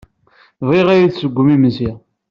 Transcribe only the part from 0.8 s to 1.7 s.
ad iyi-d-tessewwem